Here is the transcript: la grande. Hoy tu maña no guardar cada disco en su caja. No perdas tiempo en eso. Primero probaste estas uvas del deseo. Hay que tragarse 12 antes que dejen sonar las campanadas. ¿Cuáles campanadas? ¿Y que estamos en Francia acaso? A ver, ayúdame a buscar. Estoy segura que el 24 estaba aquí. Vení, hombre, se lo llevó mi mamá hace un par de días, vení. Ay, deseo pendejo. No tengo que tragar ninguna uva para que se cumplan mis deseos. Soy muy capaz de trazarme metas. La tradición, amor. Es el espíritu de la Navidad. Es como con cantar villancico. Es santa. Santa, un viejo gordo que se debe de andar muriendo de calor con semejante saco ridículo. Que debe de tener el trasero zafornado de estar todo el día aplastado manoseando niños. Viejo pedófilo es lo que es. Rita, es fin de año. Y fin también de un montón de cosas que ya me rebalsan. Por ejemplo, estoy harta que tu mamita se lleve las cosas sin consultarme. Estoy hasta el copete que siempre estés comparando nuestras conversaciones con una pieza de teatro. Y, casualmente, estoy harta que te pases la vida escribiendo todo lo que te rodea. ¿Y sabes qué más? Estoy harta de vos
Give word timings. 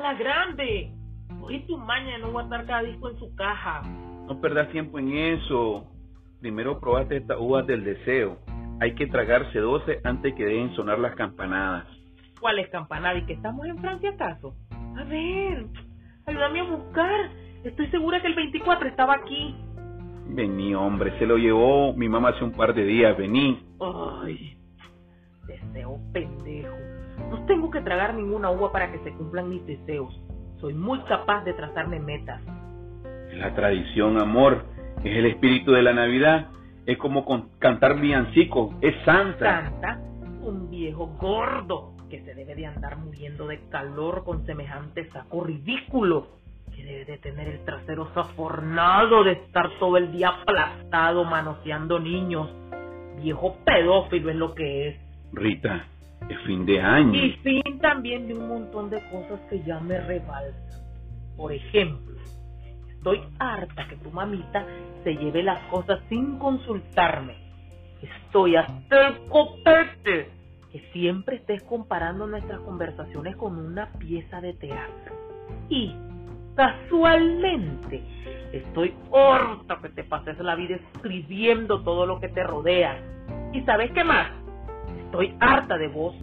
la 0.00 0.14
grande. 0.14 0.92
Hoy 1.40 1.60
tu 1.66 1.76
maña 1.76 2.18
no 2.18 2.32
guardar 2.32 2.66
cada 2.66 2.82
disco 2.82 3.10
en 3.10 3.18
su 3.18 3.34
caja. 3.34 3.82
No 4.26 4.40
perdas 4.40 4.68
tiempo 4.70 4.98
en 4.98 5.16
eso. 5.16 5.86
Primero 6.40 6.80
probaste 6.80 7.18
estas 7.18 7.38
uvas 7.38 7.66
del 7.66 7.84
deseo. 7.84 8.38
Hay 8.80 8.94
que 8.94 9.06
tragarse 9.06 9.58
12 9.58 10.00
antes 10.04 10.34
que 10.34 10.44
dejen 10.44 10.74
sonar 10.74 10.98
las 10.98 11.14
campanadas. 11.14 11.86
¿Cuáles 12.40 12.68
campanadas? 12.70 13.22
¿Y 13.22 13.26
que 13.26 13.34
estamos 13.34 13.66
en 13.66 13.78
Francia 13.78 14.10
acaso? 14.10 14.54
A 14.96 15.04
ver, 15.04 15.66
ayúdame 16.26 16.60
a 16.60 16.64
buscar. 16.64 17.30
Estoy 17.64 17.86
segura 17.88 18.20
que 18.22 18.28
el 18.28 18.34
24 18.34 18.88
estaba 18.88 19.14
aquí. 19.14 19.54
Vení, 20.28 20.74
hombre, 20.74 21.18
se 21.18 21.26
lo 21.26 21.36
llevó 21.36 21.92
mi 21.92 22.08
mamá 22.08 22.30
hace 22.30 22.44
un 22.44 22.52
par 22.52 22.72
de 22.72 22.84
días, 22.84 23.16
vení. 23.18 23.60
Ay, 23.80 24.56
deseo 25.50 25.98
pendejo. 26.12 26.76
No 27.30 27.44
tengo 27.46 27.70
que 27.70 27.80
tragar 27.80 28.14
ninguna 28.14 28.50
uva 28.50 28.72
para 28.72 28.90
que 28.90 28.98
se 29.00 29.12
cumplan 29.12 29.48
mis 29.48 29.64
deseos. 29.66 30.18
Soy 30.60 30.74
muy 30.74 31.00
capaz 31.00 31.44
de 31.44 31.54
trazarme 31.54 32.00
metas. 32.00 32.40
La 33.34 33.54
tradición, 33.54 34.20
amor. 34.20 34.64
Es 35.04 35.16
el 35.16 35.26
espíritu 35.26 35.72
de 35.72 35.82
la 35.82 35.92
Navidad. 35.92 36.48
Es 36.86 36.98
como 36.98 37.24
con 37.24 37.50
cantar 37.58 37.98
villancico. 37.98 38.74
Es 38.80 38.94
santa. 39.04 39.70
Santa, 39.70 40.00
un 40.42 40.70
viejo 40.70 41.06
gordo 41.18 41.94
que 42.10 42.20
se 42.22 42.34
debe 42.34 42.54
de 42.54 42.66
andar 42.66 42.98
muriendo 42.98 43.46
de 43.46 43.60
calor 43.68 44.24
con 44.24 44.44
semejante 44.44 45.08
saco 45.10 45.44
ridículo. 45.44 46.28
Que 46.74 46.84
debe 46.84 47.04
de 47.04 47.18
tener 47.18 47.48
el 47.48 47.64
trasero 47.64 48.08
zafornado 48.14 49.24
de 49.24 49.32
estar 49.32 49.70
todo 49.78 49.96
el 49.96 50.12
día 50.12 50.28
aplastado 50.28 51.24
manoseando 51.24 51.98
niños. 51.98 52.50
Viejo 53.22 53.56
pedófilo 53.64 54.30
es 54.30 54.36
lo 54.36 54.54
que 54.54 54.88
es. 54.88 55.09
Rita, 55.32 55.86
es 56.28 56.38
fin 56.46 56.66
de 56.66 56.80
año. 56.80 57.14
Y 57.14 57.32
fin 57.42 57.78
también 57.80 58.26
de 58.26 58.34
un 58.34 58.48
montón 58.48 58.90
de 58.90 59.00
cosas 59.10 59.40
que 59.48 59.62
ya 59.62 59.80
me 59.80 60.00
rebalsan. 60.00 60.80
Por 61.36 61.52
ejemplo, 61.52 62.16
estoy 62.88 63.20
harta 63.38 63.88
que 63.88 63.96
tu 63.96 64.10
mamita 64.10 64.66
se 65.04 65.14
lleve 65.14 65.42
las 65.42 65.60
cosas 65.64 66.00
sin 66.08 66.38
consultarme. 66.38 67.34
Estoy 68.02 68.56
hasta 68.56 69.08
el 69.08 69.18
copete 69.28 70.30
que 70.72 70.80
siempre 70.92 71.36
estés 71.36 71.62
comparando 71.64 72.26
nuestras 72.26 72.60
conversaciones 72.60 73.36
con 73.36 73.58
una 73.58 73.90
pieza 73.92 74.40
de 74.40 74.54
teatro. 74.54 75.14
Y, 75.68 75.94
casualmente, 76.54 78.02
estoy 78.52 78.94
harta 79.12 79.78
que 79.82 79.88
te 79.90 80.04
pases 80.04 80.38
la 80.38 80.54
vida 80.54 80.76
escribiendo 80.76 81.82
todo 81.82 82.06
lo 82.06 82.20
que 82.20 82.28
te 82.28 82.42
rodea. 82.42 83.00
¿Y 83.52 83.62
sabes 83.62 83.90
qué 83.92 84.04
más? 84.04 84.30
Estoy 85.10 85.36
harta 85.40 85.76
de 85.76 85.88
vos 85.88 86.14